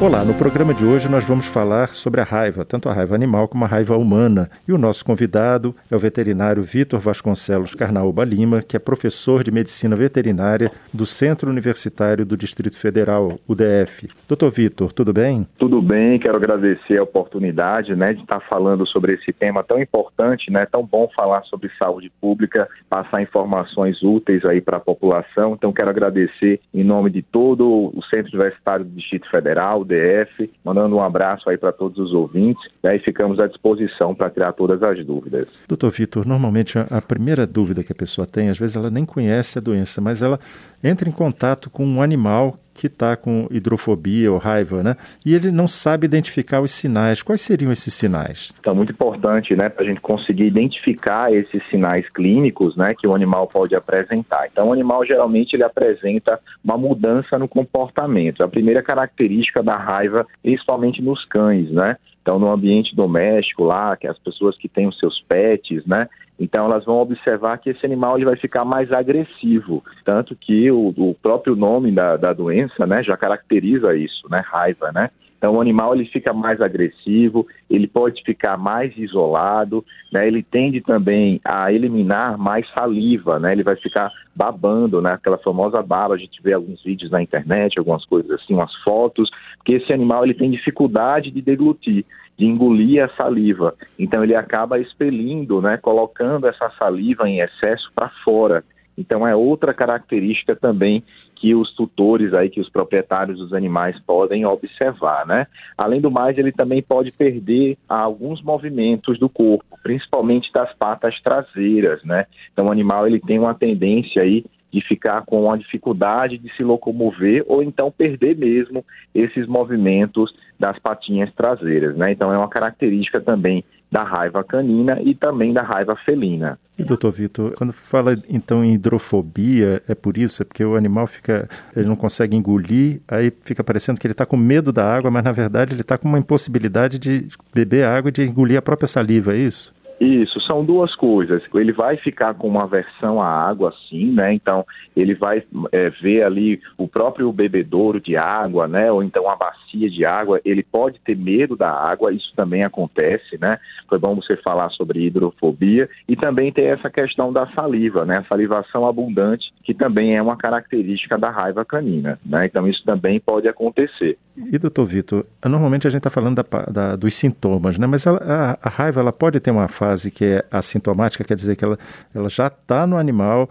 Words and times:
Olá, 0.00 0.24
no 0.24 0.32
programa 0.32 0.72
de 0.72 0.84
hoje 0.84 1.10
nós 1.10 1.24
vamos 1.24 1.44
falar 1.46 1.92
sobre 1.92 2.20
a 2.20 2.24
raiva, 2.24 2.64
tanto 2.64 2.88
a 2.88 2.92
raiva 2.92 3.16
animal 3.16 3.48
como 3.48 3.64
a 3.64 3.66
raiva 3.66 3.96
humana. 3.96 4.48
E 4.66 4.72
o 4.72 4.78
nosso 4.78 5.04
convidado 5.04 5.74
é 5.90 5.96
o 5.96 5.98
veterinário 5.98 6.62
Vitor 6.62 7.00
Vasconcelos 7.00 7.74
Carnaúba 7.74 8.24
Lima, 8.24 8.62
que 8.62 8.76
é 8.76 8.78
professor 8.78 9.42
de 9.42 9.50
medicina 9.50 9.96
veterinária 9.96 10.70
do 10.94 11.04
Centro 11.04 11.50
Universitário 11.50 12.24
do 12.24 12.36
Distrito 12.36 12.78
Federal, 12.78 13.40
UDF. 13.48 14.08
Doutor 14.28 14.52
Vitor, 14.52 14.92
tudo 14.92 15.12
bem? 15.12 15.48
Tudo 15.58 15.82
bem, 15.82 16.16
quero 16.20 16.36
agradecer 16.36 16.98
a 16.98 17.02
oportunidade 17.02 17.96
né, 17.96 18.12
de 18.12 18.20
estar 18.20 18.38
falando 18.48 18.86
sobre 18.86 19.14
esse 19.14 19.32
tema 19.32 19.64
tão 19.64 19.82
importante, 19.82 20.48
né, 20.48 20.64
tão 20.70 20.86
bom 20.86 21.10
falar 21.16 21.42
sobre 21.42 21.72
saúde 21.76 22.08
pública, 22.20 22.68
passar 22.88 23.20
informações 23.20 24.00
úteis 24.00 24.44
aí 24.44 24.60
para 24.60 24.76
a 24.76 24.80
população. 24.80 25.54
Então 25.54 25.72
quero 25.72 25.90
agradecer 25.90 26.60
em 26.72 26.84
nome 26.84 27.10
de 27.10 27.20
todo 27.20 27.90
o 27.92 28.00
Centro 28.04 28.28
Universitário 28.28 28.84
do 28.84 28.92
Distrito 28.92 29.28
Federal, 29.28 29.87
UDF, 29.88 30.50
mandando 30.64 30.96
um 30.96 31.02
abraço 31.02 31.48
aí 31.48 31.56
para 31.56 31.72
todos 31.72 31.98
os 31.98 32.12
ouvintes 32.12 32.62
né, 32.82 32.96
e 32.96 32.98
ficamos 32.98 33.40
à 33.40 33.46
disposição 33.46 34.14
para 34.14 34.30
tirar 34.30 34.52
todas 34.52 34.82
as 34.82 35.04
dúvidas. 35.04 35.48
Doutor 35.66 35.90
Vitor, 35.90 36.26
normalmente 36.26 36.78
a 36.78 37.00
primeira 37.00 37.46
dúvida 37.46 37.82
que 37.82 37.92
a 37.92 37.96
pessoa 37.96 38.26
tem, 38.26 38.50
às 38.50 38.58
vezes 38.58 38.76
ela 38.76 38.90
nem 38.90 39.04
conhece 39.04 39.58
a 39.58 39.60
doença, 39.60 40.00
mas 40.00 40.20
ela 40.20 40.38
entra 40.84 41.08
em 41.08 41.12
contato 41.12 41.70
com 41.70 41.84
um 41.84 42.02
animal 42.02 42.56
que 42.78 42.86
está 42.86 43.16
com 43.16 43.48
hidrofobia 43.50 44.30
ou 44.32 44.38
raiva, 44.38 44.82
né? 44.82 44.96
E 45.26 45.34
ele 45.34 45.50
não 45.50 45.66
sabe 45.66 46.06
identificar 46.06 46.60
os 46.60 46.70
sinais. 46.70 47.22
Quais 47.22 47.40
seriam 47.40 47.72
esses 47.72 47.92
sinais? 47.92 48.52
Então, 48.60 48.74
muito 48.74 48.92
importante, 48.92 49.56
né, 49.56 49.68
para 49.68 49.84
a 49.84 49.86
gente 49.88 50.00
conseguir 50.00 50.44
identificar 50.44 51.32
esses 51.32 51.62
sinais 51.68 52.08
clínicos, 52.10 52.76
né, 52.76 52.94
que 52.96 53.06
o 53.06 53.14
animal 53.14 53.48
pode 53.48 53.74
apresentar. 53.74 54.46
Então, 54.50 54.68
o 54.68 54.72
animal 54.72 55.04
geralmente 55.04 55.54
ele 55.54 55.64
apresenta 55.64 56.38
uma 56.64 56.78
mudança 56.78 57.38
no 57.38 57.48
comportamento. 57.48 58.42
A 58.42 58.48
primeira 58.48 58.82
característica 58.82 59.62
da 59.62 59.76
raiva, 59.76 60.26
principalmente 60.42 61.02
nos 61.02 61.24
cães, 61.24 61.70
né? 61.70 61.96
Então, 62.22 62.38
no 62.38 62.50
ambiente 62.50 62.94
doméstico 62.94 63.64
lá, 63.64 63.96
que 63.96 64.06
as 64.06 64.18
pessoas 64.18 64.56
que 64.56 64.68
têm 64.68 64.86
os 64.86 64.98
seus 64.98 65.20
pets, 65.22 65.84
né? 65.86 66.08
Então, 66.38 66.66
elas 66.66 66.84
vão 66.84 66.98
observar 66.98 67.58
que 67.58 67.70
esse 67.70 67.84
animal 67.84 68.16
ele 68.16 68.24
vai 68.24 68.36
ficar 68.36 68.64
mais 68.64 68.92
agressivo. 68.92 69.82
Tanto 70.04 70.36
que 70.36 70.70
o, 70.70 70.94
o 70.96 71.14
próprio 71.20 71.56
nome 71.56 71.90
da, 71.90 72.16
da 72.16 72.32
doença, 72.32 72.86
né, 72.86 73.02
já 73.02 73.16
caracteriza 73.16 73.96
isso, 73.96 74.28
né? 74.30 74.42
Raiva, 74.46 74.92
né? 74.92 75.10
Então 75.38 75.54
o 75.54 75.60
animal 75.60 75.94
ele 75.94 76.04
fica 76.06 76.32
mais 76.32 76.60
agressivo, 76.60 77.46
ele 77.70 77.86
pode 77.86 78.22
ficar 78.24 78.58
mais 78.58 78.96
isolado, 78.98 79.84
né? 80.12 80.26
Ele 80.26 80.42
tende 80.42 80.80
também 80.80 81.40
a 81.44 81.72
eliminar 81.72 82.36
mais 82.36 82.68
saliva, 82.72 83.38
né? 83.38 83.52
Ele 83.52 83.62
vai 83.62 83.76
ficar 83.76 84.10
babando, 84.34 85.00
né? 85.00 85.12
Aquela 85.12 85.38
famosa 85.38 85.80
baba, 85.80 86.14
a 86.14 86.18
gente 86.18 86.42
vê 86.42 86.52
alguns 86.52 86.82
vídeos 86.82 87.10
na 87.10 87.22
internet, 87.22 87.78
algumas 87.78 88.04
coisas 88.04 88.30
assim, 88.32 88.52
umas 88.52 88.74
fotos, 88.82 89.30
porque 89.58 89.74
esse 89.74 89.92
animal 89.92 90.24
ele 90.24 90.34
tem 90.34 90.50
dificuldade 90.50 91.30
de 91.30 91.40
deglutir, 91.40 92.04
de 92.36 92.44
engolir 92.44 93.04
a 93.04 93.08
saliva. 93.10 93.74
Então 93.96 94.24
ele 94.24 94.34
acaba 94.34 94.80
expelindo, 94.80 95.62
né? 95.62 95.76
Colocando 95.76 96.48
essa 96.48 96.68
saliva 96.78 97.28
em 97.28 97.40
excesso 97.40 97.90
para 97.94 98.10
fora. 98.24 98.64
Então 98.98 99.26
é 99.26 99.36
outra 99.36 99.72
característica 99.72 100.56
também 100.56 101.04
que 101.40 101.54
os 101.54 101.72
tutores 101.74 102.34
aí, 102.34 102.50
que 102.50 102.60
os 102.60 102.68
proprietários 102.68 103.38
dos 103.38 103.52
animais 103.52 103.98
podem 104.00 104.44
observar, 104.44 105.26
né? 105.26 105.46
Além 105.76 106.00
do 106.00 106.10
mais, 106.10 106.36
ele 106.36 106.52
também 106.52 106.82
pode 106.82 107.12
perder 107.12 107.76
alguns 107.88 108.42
movimentos 108.42 109.18
do 109.18 109.28
corpo, 109.28 109.64
principalmente 109.82 110.52
das 110.52 110.72
patas 110.74 111.20
traseiras, 111.22 112.02
né? 112.04 112.26
Então 112.52 112.66
o 112.66 112.72
animal 112.72 113.06
ele 113.06 113.20
tem 113.20 113.38
uma 113.38 113.54
tendência 113.54 114.22
aí 114.22 114.44
de 114.72 114.80
ficar 114.82 115.24
com 115.24 115.44
uma 115.44 115.56
dificuldade 115.56 116.36
de 116.36 116.54
se 116.54 116.62
locomover 116.62 117.42
ou 117.46 117.62
então 117.62 117.90
perder 117.90 118.36
mesmo 118.36 118.84
esses 119.14 119.46
movimentos 119.46 120.34
das 120.58 120.78
patinhas 120.78 121.32
traseiras, 121.34 121.96
né? 121.96 122.12
Então 122.12 122.32
é 122.32 122.36
uma 122.36 122.48
característica 122.48 123.20
também 123.20 123.64
da 123.90 124.02
raiva 124.02 124.44
canina 124.44 125.00
e 125.02 125.14
também 125.14 125.52
da 125.52 125.62
raiva 125.62 125.96
felina. 126.04 126.58
E 126.78 126.84
doutor 126.84 127.10
Vitor, 127.10 127.54
quando 127.56 127.72
fala 127.72 128.16
então 128.28 128.64
em 128.64 128.74
hidrofobia, 128.74 129.82
é 129.88 129.94
por 129.94 130.16
isso? 130.16 130.42
É 130.42 130.44
porque 130.44 130.64
o 130.64 130.76
animal 130.76 131.06
fica, 131.06 131.48
ele 131.76 131.88
não 131.88 131.96
consegue 131.96 132.36
engolir, 132.36 133.00
aí 133.08 133.32
fica 133.42 133.64
parecendo 133.64 133.98
que 133.98 134.06
ele 134.06 134.12
está 134.12 134.24
com 134.24 134.36
medo 134.36 134.72
da 134.72 134.84
água, 134.84 135.10
mas 135.10 135.24
na 135.24 135.32
verdade 135.32 135.72
ele 135.72 135.80
está 135.80 135.98
com 135.98 136.08
uma 136.08 136.18
impossibilidade 136.18 136.98
de 136.98 137.26
beber 137.52 137.84
água 137.84 138.10
e 138.10 138.12
de 138.12 138.22
engolir 138.22 138.58
a 138.58 138.62
própria 138.62 138.86
saliva, 138.86 139.34
é 139.34 139.38
isso? 139.38 139.74
Isso, 140.00 140.40
são 140.42 140.64
duas 140.64 140.94
coisas. 140.94 141.42
Ele 141.52 141.72
vai 141.72 141.96
ficar 141.96 142.32
com 142.34 142.46
uma 142.46 142.62
aversão 142.62 143.20
à 143.20 143.26
água, 143.26 143.74
sim, 143.88 144.12
né? 144.12 144.32
Então, 144.32 144.64
ele 144.94 145.12
vai 145.12 145.42
é, 145.72 145.90
ver 145.90 146.22
ali 146.22 146.60
o 146.76 146.86
próprio 146.86 147.32
bebedouro 147.32 148.00
de 148.00 148.16
água, 148.16 148.68
né? 148.68 148.92
Ou 148.92 149.02
então 149.02 149.28
a 149.28 149.34
bacia 149.34 149.58
de 149.76 150.04
água. 150.04 150.40
Ele 150.44 150.62
pode 150.62 151.00
ter 151.00 151.16
medo 151.16 151.56
da 151.56 151.70
água, 151.70 152.12
isso 152.12 152.32
também 152.34 152.64
acontece, 152.64 153.36
né? 153.40 153.58
Foi 153.88 153.98
bom 153.98 154.14
você 154.14 154.36
falar 154.36 154.70
sobre 154.70 155.06
hidrofobia. 155.06 155.88
E 156.08 156.16
também 156.16 156.52
tem 156.52 156.66
essa 156.66 156.88
questão 156.88 157.32
da 157.32 157.46
saliva, 157.50 158.04
né? 158.04 158.18
A 158.18 158.24
salivação 158.24 158.86
abundante, 158.86 159.52
que 159.64 159.74
também 159.74 160.16
é 160.16 160.22
uma 160.22 160.36
característica 160.36 161.18
da 161.18 161.30
raiva 161.30 161.64
canina, 161.64 162.18
né? 162.24 162.46
Então, 162.46 162.66
isso 162.66 162.82
também 162.84 163.20
pode 163.20 163.48
acontecer. 163.48 164.16
E, 164.36 164.58
doutor 164.58 164.86
Vitor, 164.86 165.26
normalmente 165.44 165.86
a 165.86 165.90
gente 165.90 165.98
está 165.98 166.10
falando 166.10 166.36
da, 166.36 166.62
da, 166.70 166.96
dos 166.96 167.14
sintomas, 167.14 167.76
né? 167.78 167.86
Mas 167.86 168.06
ela, 168.06 168.20
a, 168.22 168.58
a 168.62 168.70
raiva, 168.70 169.00
ela 169.00 169.12
pode 169.12 169.40
ter 169.40 169.50
uma 169.50 169.66
fase 169.66 169.98
fase 169.98 170.10
que 170.10 170.24
é 170.24 170.44
assintomática, 170.50 171.24
quer 171.24 171.34
dizer 171.34 171.56
que 171.56 171.64
ela, 171.64 171.78
ela 172.14 172.28
já 172.28 172.46
está 172.46 172.86
no 172.86 172.96
animal 172.96 173.48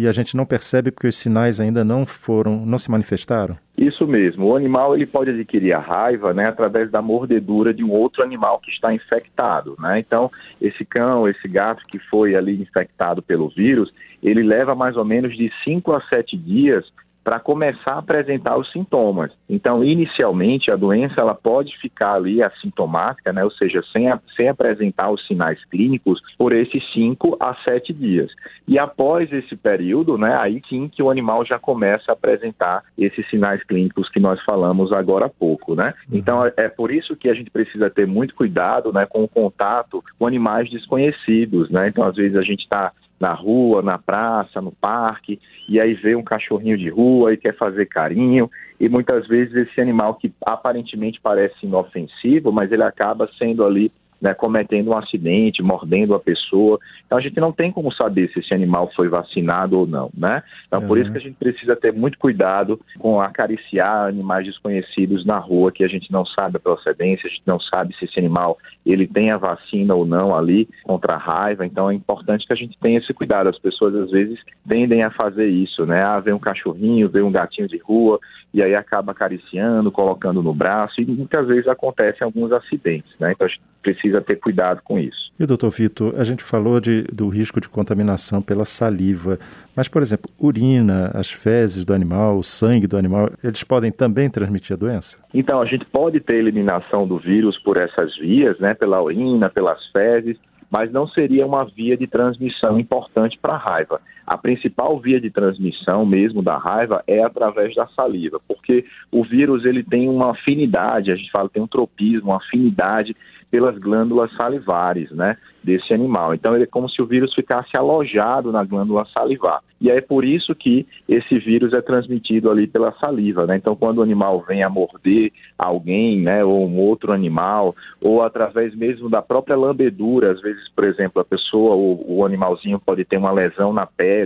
e 0.00 0.08
a 0.08 0.12
gente 0.12 0.34
não 0.34 0.46
percebe 0.46 0.90
porque 0.90 1.08
os 1.08 1.16
sinais 1.16 1.60
ainda 1.60 1.84
não 1.84 2.06
foram, 2.06 2.64
não 2.64 2.78
se 2.78 2.90
manifestaram? 2.90 3.58
Isso 3.76 4.06
mesmo. 4.06 4.46
O 4.46 4.56
animal 4.56 4.94
ele 4.94 5.06
pode 5.06 5.30
adquirir 5.30 5.74
a 5.74 5.78
raiva, 5.78 6.32
né, 6.32 6.46
através 6.46 6.90
da 6.90 7.02
mordedura 7.02 7.74
de 7.74 7.84
um 7.84 7.90
outro 7.90 8.22
animal 8.22 8.58
que 8.60 8.70
está 8.70 8.94
infectado, 8.94 9.76
né? 9.78 9.98
Então, 9.98 10.30
esse 10.60 10.84
cão, 10.84 11.28
esse 11.28 11.46
gato 11.46 11.84
que 11.86 11.98
foi 11.98 12.34
ali 12.34 12.60
infectado 12.60 13.20
pelo 13.20 13.50
vírus, 13.50 13.92
ele 14.22 14.42
leva 14.42 14.74
mais 14.74 14.96
ou 14.96 15.04
menos 15.04 15.36
de 15.36 15.52
5 15.64 15.92
a 15.92 16.00
7 16.08 16.36
dias 16.36 16.84
para 17.22 17.38
começar 17.38 17.92
a 17.92 17.98
apresentar 17.98 18.56
os 18.56 18.70
sintomas. 18.72 19.30
Então, 19.48 19.84
inicialmente, 19.84 20.70
a 20.70 20.76
doença 20.76 21.20
ela 21.20 21.34
pode 21.34 21.76
ficar 21.78 22.14
ali 22.14 22.42
assintomática, 22.42 23.32
né, 23.32 23.44
ou 23.44 23.50
seja, 23.50 23.82
sem, 23.92 24.08
a, 24.08 24.18
sem 24.36 24.48
apresentar 24.48 25.10
os 25.10 25.26
sinais 25.26 25.62
clínicos 25.66 26.20
por 26.38 26.52
esses 26.52 26.82
5 26.92 27.36
a 27.38 27.54
7 27.64 27.92
dias. 27.92 28.30
E 28.66 28.78
após 28.78 29.32
esse 29.32 29.56
período, 29.56 30.16
né, 30.16 30.36
aí 30.36 30.62
sim 30.68 30.88
que 30.88 31.02
o 31.02 31.10
animal 31.10 31.44
já 31.44 31.58
começa 31.58 32.10
a 32.10 32.14
apresentar 32.14 32.82
esses 32.96 33.28
sinais 33.28 33.62
clínicos 33.64 34.08
que 34.08 34.20
nós 34.20 34.42
falamos 34.44 34.92
agora 34.92 35.26
há 35.26 35.30
pouco. 35.30 35.74
Né? 35.74 35.94
Uhum. 36.10 36.18
Então, 36.18 36.46
é, 36.46 36.52
é 36.56 36.68
por 36.68 36.90
isso 36.90 37.16
que 37.16 37.28
a 37.28 37.34
gente 37.34 37.50
precisa 37.50 37.90
ter 37.90 38.06
muito 38.06 38.34
cuidado 38.34 38.92
né, 38.92 39.06
com 39.06 39.24
o 39.24 39.28
contato 39.28 40.02
com 40.18 40.26
animais 40.26 40.70
desconhecidos. 40.70 41.70
Né? 41.70 41.88
Então, 41.88 42.04
às 42.04 42.16
vezes, 42.16 42.36
a 42.36 42.42
gente 42.42 42.60
está 42.60 42.92
na 43.20 43.34
rua, 43.34 43.82
na 43.82 43.98
praça, 43.98 44.62
no 44.62 44.72
parque, 44.72 45.38
e 45.68 45.78
aí 45.78 45.92
vê 45.92 46.16
um 46.16 46.22
cachorrinho 46.22 46.78
de 46.78 46.88
rua 46.88 47.34
e 47.34 47.36
quer 47.36 47.54
fazer 47.54 47.86
carinho, 47.86 48.50
e 48.80 48.88
muitas 48.88 49.28
vezes 49.28 49.54
esse 49.54 49.80
animal 49.80 50.14
que 50.14 50.32
aparentemente 50.44 51.20
parece 51.20 51.54
inofensivo, 51.62 52.50
mas 52.50 52.72
ele 52.72 52.82
acaba 52.82 53.28
sendo 53.38 53.64
ali 53.64 53.92
né, 54.20 54.34
cometendo 54.34 54.90
um 54.90 54.96
acidente, 54.96 55.62
mordendo 55.62 56.14
a 56.14 56.20
pessoa. 56.20 56.78
Então 57.06 57.18
a 57.18 57.20
gente 57.20 57.40
não 57.40 57.52
tem 57.52 57.72
como 57.72 57.92
saber 57.92 58.30
se 58.32 58.40
esse 58.40 58.52
animal 58.52 58.90
foi 58.94 59.08
vacinado 59.08 59.78
ou 59.78 59.86
não, 59.86 60.10
né? 60.16 60.42
Então 60.66 60.80
uhum. 60.80 60.88
por 60.88 60.98
isso 60.98 61.10
que 61.10 61.18
a 61.18 61.20
gente 61.20 61.36
precisa 61.36 61.74
ter 61.74 61.92
muito 61.92 62.18
cuidado 62.18 62.78
com 62.98 63.20
acariciar 63.20 64.08
animais 64.08 64.46
desconhecidos 64.46 65.24
na 65.24 65.38
rua 65.38 65.72
que 65.72 65.84
a 65.84 65.88
gente 65.88 66.12
não 66.12 66.24
sabe 66.26 66.56
a 66.56 66.60
procedência, 66.60 67.26
a 67.26 67.30
gente 67.30 67.42
não 67.46 67.58
sabe 67.60 67.94
se 67.96 68.04
esse 68.04 68.18
animal 68.18 68.58
ele 68.84 69.06
tem 69.06 69.30
a 69.30 69.36
vacina 69.36 69.94
ou 69.94 70.04
não 70.04 70.34
ali 70.34 70.68
contra 70.84 71.14
a 71.14 71.18
raiva. 71.18 71.64
Então 71.64 71.90
é 71.90 71.94
importante 71.94 72.46
que 72.46 72.52
a 72.52 72.56
gente 72.56 72.78
tenha 72.78 72.98
esse 72.98 73.12
cuidado. 73.12 73.48
As 73.48 73.58
pessoas 73.58 73.94
às 73.94 74.10
vezes 74.10 74.38
tendem 74.68 75.02
a 75.02 75.10
fazer 75.10 75.46
isso, 75.46 75.86
né? 75.86 76.02
Ah, 76.02 76.20
vê 76.20 76.32
um 76.32 76.38
cachorrinho, 76.38 77.08
vê 77.08 77.22
um 77.22 77.32
gatinho 77.32 77.68
de 77.68 77.78
rua 77.78 78.18
e 78.52 78.62
aí 78.62 78.74
acaba 78.74 79.12
acariciando, 79.12 79.92
colocando 79.92 80.42
no 80.42 80.52
braço 80.52 81.00
e 81.00 81.06
muitas 81.06 81.46
vezes 81.46 81.68
acontecem 81.68 82.24
alguns 82.24 82.52
acidentes, 82.52 83.12
né? 83.18 83.32
Então 83.32 83.46
a 83.46 83.50
gente 83.50 83.62
precisa 83.82 84.09
ter 84.18 84.36
cuidado 84.36 84.80
com 84.82 84.98
isso. 84.98 85.30
E 85.38 85.44
doutor 85.44 85.70
Vitor, 85.70 86.14
a 86.18 86.24
gente 86.24 86.42
falou 86.42 86.80
de, 86.80 87.02
do 87.12 87.28
risco 87.28 87.60
de 87.60 87.68
contaminação 87.68 88.40
pela 88.40 88.64
saliva, 88.64 89.38
mas, 89.76 89.88
por 89.88 90.00
exemplo, 90.00 90.30
urina, 90.38 91.10
as 91.12 91.30
fezes 91.30 91.84
do 91.84 91.92
animal, 91.92 92.38
o 92.38 92.42
sangue 92.42 92.86
do 92.86 92.96
animal, 92.96 93.30
eles 93.44 93.62
podem 93.62 93.92
também 93.92 94.30
transmitir 94.30 94.74
a 94.74 94.78
doença? 94.78 95.18
Então, 95.34 95.60
a 95.60 95.66
gente 95.66 95.84
pode 95.84 96.20
ter 96.20 96.36
eliminação 96.36 97.06
do 97.06 97.18
vírus 97.18 97.58
por 97.58 97.76
essas 97.76 98.16
vias, 98.16 98.58
né, 98.58 98.74
pela 98.74 99.02
urina, 99.02 99.50
pelas 99.50 99.84
fezes, 99.92 100.36
mas 100.70 100.92
não 100.92 101.06
seria 101.08 101.44
uma 101.44 101.64
via 101.64 101.96
de 101.96 102.06
transmissão 102.06 102.78
importante 102.78 103.36
para 103.40 103.54
a 103.54 103.58
raiva. 103.58 104.00
A 104.26 104.36
principal 104.38 104.98
via 104.98 105.20
de 105.20 105.30
transmissão 105.30 106.04
mesmo 106.06 106.42
da 106.42 106.56
raiva 106.56 107.02
é 107.06 107.22
através 107.22 107.74
da 107.74 107.86
saliva, 107.88 108.40
porque 108.46 108.84
o 109.10 109.24
vírus 109.24 109.64
ele 109.64 109.82
tem 109.82 110.08
uma 110.08 110.32
afinidade, 110.32 111.10
a 111.10 111.16
gente 111.16 111.30
fala 111.30 111.48
tem 111.48 111.62
um 111.62 111.66
tropismo, 111.66 112.30
uma 112.30 112.36
afinidade 112.36 113.16
pelas 113.50 113.76
glândulas 113.78 114.32
salivares, 114.36 115.10
né, 115.10 115.36
desse 115.62 115.92
animal. 115.92 116.32
Então 116.32 116.54
ele 116.54 116.64
é 116.64 116.66
como 116.66 116.88
se 116.88 117.02
o 117.02 117.06
vírus 117.06 117.34
ficasse 117.34 117.76
alojado 117.76 118.52
na 118.52 118.64
glândula 118.64 119.04
salivar. 119.12 119.60
E 119.80 119.90
é 119.90 120.00
por 120.00 120.24
isso 120.24 120.54
que 120.54 120.86
esse 121.08 121.38
vírus 121.38 121.72
é 121.72 121.80
transmitido 121.80 122.50
ali 122.50 122.66
pela 122.66 122.92
saliva, 122.92 123.46
né? 123.46 123.56
Então 123.56 123.74
quando 123.74 123.98
o 123.98 124.02
animal 124.02 124.44
vem 124.46 124.62
a 124.62 124.68
morder 124.68 125.32
alguém, 125.58 126.20
né, 126.20 126.44
ou 126.44 126.68
um 126.68 126.78
outro 126.78 127.12
animal, 127.12 127.74
ou 128.00 128.22
através 128.22 128.74
mesmo 128.74 129.08
da 129.08 129.20
própria 129.20 129.56
lambedura, 129.56 130.32
às 130.32 130.40
vezes, 130.40 130.68
por 130.70 130.84
exemplo, 130.84 131.20
a 131.20 131.24
pessoa, 131.24 131.74
o, 131.74 132.18
o 132.18 132.24
animalzinho 132.24 132.78
pode 132.78 133.04
ter 133.04 133.16
uma 133.16 133.32
lesão 133.32 133.72
na 133.72 133.86
pele 133.86 134.19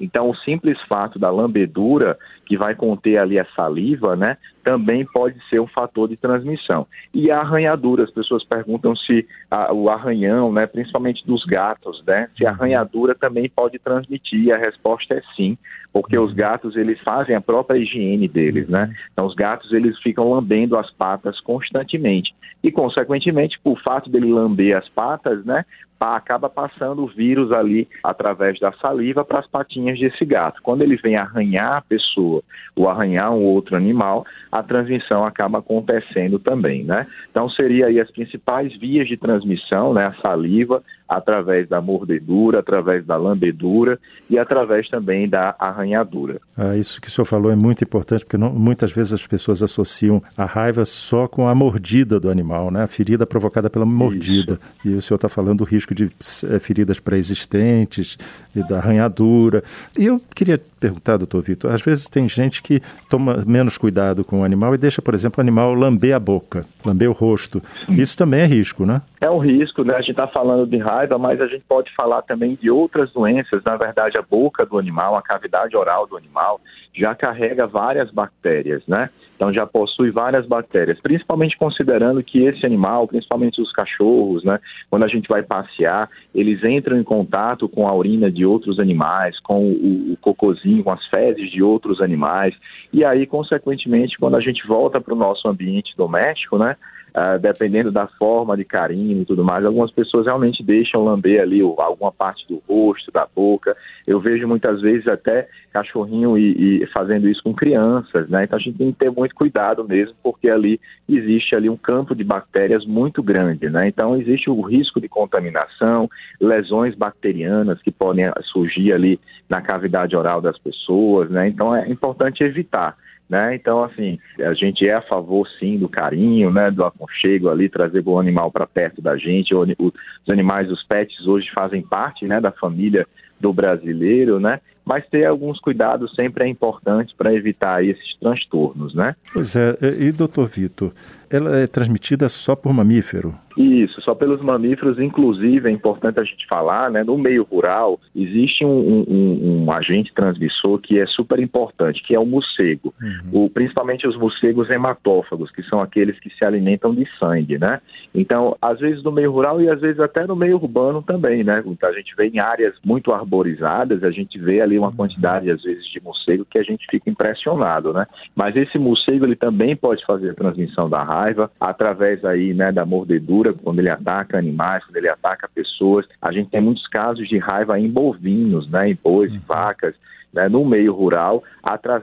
então, 0.00 0.30
o 0.30 0.36
simples 0.36 0.80
fato 0.82 1.18
da 1.18 1.30
lambedura, 1.30 2.18
que 2.44 2.56
vai 2.56 2.74
conter 2.74 3.16
ali 3.18 3.38
a 3.38 3.46
saliva, 3.56 4.14
né, 4.14 4.36
também 4.62 5.04
pode 5.04 5.36
ser 5.48 5.60
um 5.60 5.66
fator 5.66 6.08
de 6.08 6.16
transmissão. 6.16 6.86
E 7.14 7.30
a 7.30 7.40
arranhadura, 7.40 8.04
as 8.04 8.10
pessoas 8.10 8.44
perguntam 8.44 8.94
se 8.94 9.26
a, 9.50 9.72
o 9.72 9.88
arranhão, 9.88 10.52
né, 10.52 10.66
principalmente 10.66 11.26
dos 11.26 11.44
gatos, 11.44 12.02
né, 12.06 12.28
se 12.36 12.46
a 12.46 12.50
arranhadura 12.50 13.14
também 13.14 13.48
pode 13.48 13.78
transmitir. 13.78 14.44
E 14.44 14.52
a 14.52 14.58
resposta 14.58 15.14
é 15.14 15.22
sim, 15.34 15.56
porque 15.92 16.18
os 16.18 16.32
gatos 16.34 16.76
eles 16.76 17.00
fazem 17.00 17.34
a 17.34 17.40
própria 17.40 17.78
higiene 17.78 18.28
deles, 18.28 18.68
né? 18.68 18.94
Então 19.12 19.24
os 19.24 19.34
gatos 19.34 19.72
eles 19.72 19.98
ficam 20.00 20.30
lambendo 20.30 20.76
as 20.76 20.90
patas 20.90 21.40
constantemente 21.40 22.34
e 22.62 22.70
consequentemente, 22.70 23.58
por 23.60 23.80
fato 23.80 24.10
dele 24.10 24.30
lamber 24.30 24.76
as 24.76 24.88
patas, 24.88 25.44
né, 25.44 25.64
acaba 26.00 26.48
passando 26.48 27.02
o 27.02 27.06
vírus 27.06 27.52
ali 27.52 27.88
através 28.02 28.58
da 28.58 28.72
saliva 28.72 29.24
para 29.24 29.38
as 29.38 29.46
patinhas 29.46 29.98
desse 29.98 30.24
gato. 30.24 30.60
Quando 30.62 30.82
ele 30.82 30.96
vem 30.96 31.16
arranhar 31.16 31.76
a 31.76 31.82
pessoa 31.82 32.42
ou 32.74 32.88
arranhar 32.88 33.32
um 33.32 33.42
outro 33.42 33.76
animal, 33.76 34.24
a 34.52 34.62
transmissão 34.62 35.24
acaba 35.24 35.58
acontecendo 35.58 36.38
também, 36.38 36.84
né? 36.84 37.06
Então 37.30 37.48
seria 37.48 37.86
aí 37.86 37.98
as 37.98 38.10
principais 38.10 38.76
vias 38.78 39.08
de 39.08 39.16
transmissão, 39.16 39.94
né? 39.94 40.06
A 40.06 40.14
saliva, 40.14 40.82
através 41.08 41.68
da 41.68 41.80
mordedura, 41.80 42.58
através 42.58 43.04
da 43.04 43.16
lambedura 43.16 43.98
e 44.28 44.38
através 44.38 44.88
também 44.88 45.28
da 45.28 45.54
arranhadura. 45.58 46.40
Ah, 46.56 46.76
isso 46.76 47.00
que 47.00 47.08
o 47.08 47.10
senhor 47.10 47.24
falou 47.24 47.50
é 47.50 47.56
muito 47.56 47.84
importante, 47.84 48.24
porque 48.24 48.36
não, 48.36 48.52
muitas 48.52 48.92
vezes 48.92 49.12
as 49.12 49.26
pessoas 49.26 49.62
associam 49.62 50.22
a 50.36 50.44
raiva 50.44 50.84
só 50.84 51.28
com 51.28 51.48
a 51.48 51.54
mordida 51.54 52.18
do 52.18 52.30
animal, 52.30 52.70
né? 52.70 52.82
a 52.82 52.88
ferida 52.88 53.26
provocada 53.26 53.70
pela 53.70 53.86
mordida. 53.86 54.58
Isso. 54.84 54.88
E 54.88 54.94
o 54.94 55.00
senhor 55.00 55.16
está 55.16 55.28
falando 55.28 55.58
do 55.58 55.64
risco 55.64 55.94
de 55.94 56.10
é, 56.48 56.58
feridas 56.58 56.98
pré-existentes 57.00 58.18
e 58.54 58.62
da 58.66 58.78
arranhadura. 58.78 59.62
E 59.96 60.06
eu 60.06 60.20
queria 60.34 60.60
perguntar, 60.78 61.16
doutor 61.16 61.42
Vitor, 61.42 61.72
às 61.72 61.82
vezes 61.82 62.08
tem 62.08 62.28
gente 62.28 62.62
que 62.62 62.80
toma 63.08 63.42
menos 63.46 63.78
cuidado 63.78 64.24
com 64.24 64.40
o 64.40 64.44
animal 64.44 64.74
e 64.74 64.78
deixa, 64.78 65.00
por 65.00 65.14
exemplo, 65.14 65.38
o 65.38 65.40
animal 65.40 65.74
lamber 65.74 66.14
a 66.14 66.20
boca, 66.20 66.66
lamber 66.84 67.08
o 67.08 67.12
rosto. 67.12 67.62
Isso 67.88 68.16
também 68.16 68.40
é 68.40 68.46
risco, 68.46 68.84
né? 68.84 69.02
É 69.20 69.30
um 69.30 69.38
risco, 69.38 69.82
né? 69.82 69.94
A 69.94 70.00
gente 70.00 70.10
está 70.10 70.26
falando 70.26 70.66
de 70.66 70.78
raiva, 70.78 71.18
mas 71.18 71.40
a 71.40 71.46
gente 71.46 71.64
pode 71.68 71.92
falar 71.94 72.22
também 72.22 72.56
de 72.60 72.70
outras 72.70 73.12
doenças. 73.12 73.62
Na 73.64 73.76
verdade, 73.76 74.18
a 74.18 74.22
boca 74.22 74.64
do 74.66 74.78
animal, 74.78 75.16
a 75.16 75.22
cavidade 75.22 75.76
oral 75.76 76.06
do 76.06 76.16
animal, 76.16 76.60
já 76.96 77.14
carrega 77.14 77.66
várias 77.66 78.10
bactérias, 78.10 78.82
né? 78.86 79.10
Então 79.36 79.52
já 79.52 79.66
possui 79.66 80.10
várias 80.10 80.46
bactérias, 80.46 80.98
principalmente 80.98 81.58
considerando 81.58 82.22
que 82.22 82.44
esse 82.44 82.64
animal, 82.64 83.06
principalmente 83.06 83.60
os 83.60 83.70
cachorros, 83.70 84.42
né, 84.42 84.58
quando 84.88 85.02
a 85.02 85.08
gente 85.08 85.28
vai 85.28 85.42
passear, 85.42 86.08
eles 86.34 86.64
entram 86.64 86.98
em 86.98 87.04
contato 87.04 87.68
com 87.68 87.86
a 87.86 87.94
urina 87.94 88.30
de 88.30 88.46
outros 88.46 88.80
animais, 88.80 89.38
com 89.40 89.62
o, 89.62 90.12
o 90.12 90.16
cocôzinho, 90.22 90.82
com 90.82 90.90
as 90.90 91.06
fezes 91.08 91.50
de 91.50 91.62
outros 91.62 92.00
animais, 92.00 92.54
e 92.90 93.04
aí, 93.04 93.26
consequentemente, 93.26 94.16
quando 94.18 94.36
a 94.36 94.40
gente 94.40 94.66
volta 94.66 95.02
para 95.02 95.12
o 95.12 95.18
nosso 95.18 95.46
ambiente 95.46 95.94
doméstico, 95.98 96.56
né, 96.56 96.74
Uh, 97.16 97.38
dependendo 97.38 97.90
da 97.90 98.06
forma 98.06 98.54
de 98.58 98.62
carinho 98.62 99.22
e 99.22 99.24
tudo 99.24 99.42
mais, 99.42 99.64
algumas 99.64 99.90
pessoas 99.90 100.26
realmente 100.26 100.62
deixam 100.62 101.02
lamber 101.02 101.40
ali 101.40 101.62
alguma 101.62 102.12
parte 102.12 102.46
do 102.46 102.62
rosto, 102.68 103.10
da 103.10 103.26
boca. 103.34 103.74
Eu 104.06 104.20
vejo 104.20 104.46
muitas 104.46 104.82
vezes 104.82 105.08
até 105.08 105.48
cachorrinho 105.72 106.36
e, 106.36 106.82
e, 106.82 106.86
fazendo 106.88 107.26
isso 107.26 107.42
com 107.42 107.54
crianças, 107.54 108.28
né? 108.28 108.44
Então 108.44 108.58
a 108.58 108.60
gente 108.60 108.76
tem 108.76 108.92
que 108.92 108.98
ter 108.98 109.10
muito 109.10 109.34
cuidado 109.34 109.82
mesmo, 109.88 110.14
porque 110.22 110.50
ali 110.50 110.78
existe 111.08 111.56
ali 111.56 111.70
um 111.70 111.76
campo 111.76 112.14
de 112.14 112.22
bactérias 112.22 112.84
muito 112.84 113.22
grande, 113.22 113.70
né? 113.70 113.88
Então 113.88 114.14
existe 114.14 114.50
o 114.50 114.60
risco 114.60 115.00
de 115.00 115.08
contaminação, 115.08 116.10
lesões 116.38 116.94
bacterianas 116.94 117.80
que 117.80 117.90
podem 117.90 118.30
surgir 118.42 118.92
ali 118.92 119.18
na 119.48 119.62
cavidade 119.62 120.14
oral 120.14 120.42
das 120.42 120.58
pessoas, 120.58 121.30
né? 121.30 121.48
Então 121.48 121.74
é 121.74 121.88
importante 121.88 122.44
evitar. 122.44 122.94
Né? 123.28 123.56
Então, 123.56 123.82
assim, 123.82 124.18
a 124.38 124.54
gente 124.54 124.86
é 124.86 124.94
a 124.94 125.02
favor, 125.02 125.46
sim, 125.58 125.78
do 125.78 125.88
carinho, 125.88 126.52
né, 126.52 126.70
do 126.70 126.84
aconchego 126.84 127.48
ali, 127.48 127.68
trazer 127.68 128.02
o 128.06 128.18
animal 128.18 128.52
para 128.52 128.66
perto 128.66 129.02
da 129.02 129.16
gente. 129.16 129.54
Os 129.54 129.92
animais, 130.28 130.70
os 130.70 130.84
pets, 130.84 131.26
hoje 131.26 131.50
fazem 131.52 131.82
parte 131.82 132.24
né, 132.26 132.40
da 132.40 132.52
família 132.52 133.06
do 133.40 133.52
brasileiro, 133.52 134.40
né? 134.40 134.60
Mas 134.84 135.04
ter 135.08 135.24
alguns 135.24 135.58
cuidados 135.58 136.14
sempre 136.14 136.44
é 136.44 136.48
importante 136.48 137.12
para 137.18 137.34
evitar 137.34 137.84
esses 137.84 138.16
transtornos, 138.20 138.94
né? 138.94 139.16
Pois 139.34 139.56
é, 139.56 139.76
e 140.00 140.12
doutor 140.12 140.48
Vitor, 140.48 140.92
ela 141.30 141.56
é 141.56 141.66
transmitida 141.66 142.28
só 142.28 142.54
por 142.54 142.72
mamífero? 142.72 143.34
Isso, 143.56 144.02
só 144.02 144.14
pelos 144.14 144.42
mamíferos, 144.42 144.98
inclusive 144.98 145.68
é 145.68 145.72
importante 145.72 146.20
a 146.20 146.24
gente 146.24 146.46
falar, 146.46 146.90
né, 146.90 147.02
no 147.02 147.16
meio 147.16 147.42
rural 147.42 147.98
existe 148.14 148.66
um, 148.66 149.04
um, 149.08 149.64
um 149.64 149.72
agente 149.72 150.12
transmissor 150.12 150.78
que 150.78 150.98
é 150.98 151.06
super 151.06 151.38
importante, 151.40 152.02
que 152.02 152.14
é 152.14 152.20
o 152.20 152.26
morcego, 152.26 152.94
uhum. 153.00 153.44
o, 153.44 153.50
principalmente 153.50 154.06
os 154.06 154.14
morcegos 154.16 154.68
hematófagos, 154.68 155.50
que 155.50 155.62
são 155.62 155.80
aqueles 155.80 156.20
que 156.20 156.28
se 156.28 156.44
alimentam 156.44 156.94
de 156.94 157.08
sangue, 157.18 157.56
né? 157.58 157.80
Então, 158.14 158.56
às 158.60 158.78
vezes 158.78 159.02
no 159.02 159.10
meio 159.10 159.32
rural 159.32 159.60
e 159.62 159.70
às 159.70 159.80
vezes 159.80 160.00
até 160.00 160.26
no 160.26 160.36
meio 160.36 160.56
urbano 160.56 161.02
também, 161.02 161.42
né? 161.42 161.62
Então, 161.64 161.88
a 161.88 161.92
gente 161.92 162.14
vê 162.14 162.28
em 162.28 162.38
áreas 162.38 162.74
muito 162.84 163.10
arborizadas, 163.10 164.04
a 164.04 164.10
gente 164.10 164.38
vê 164.38 164.60
ali 164.60 164.78
uma 164.78 164.92
quantidade 164.92 165.50
às 165.50 165.62
vezes 165.62 165.86
de 165.86 165.98
morcego 166.02 166.44
que 166.44 166.58
a 166.58 166.62
gente 166.62 166.86
fica 166.90 167.08
impressionado, 167.08 167.94
né? 167.94 168.06
Mas 168.34 168.54
esse 168.54 168.78
morcego 168.78 169.24
ele 169.24 169.36
também 169.36 169.74
pode 169.74 170.04
fazer 170.04 170.30
a 170.30 170.34
transmissão 170.34 170.90
da 170.90 171.02
raiva 171.02 171.15
através 171.60 172.24
aí, 172.24 172.52
né, 172.52 172.72
da 172.72 172.84
mordedura, 172.84 173.52
quando 173.52 173.78
ele 173.78 173.90
ataca 173.90 174.38
animais, 174.38 174.84
quando 174.84 174.96
ele 174.96 175.08
ataca 175.08 175.48
pessoas. 175.54 176.06
A 176.20 176.32
gente 176.32 176.50
tem 176.50 176.60
muitos 176.60 176.86
casos 176.88 177.28
de 177.28 177.38
raiva 177.38 177.78
em 177.78 177.90
bovinos, 177.90 178.68
né, 178.68 178.90
em 178.90 178.98
bois, 179.02 179.32
uhum. 179.32 179.40
vacas 179.46 179.94
né, 180.36 180.48
no 180.48 180.64
meio 180.64 180.92
rural, 180.92 181.42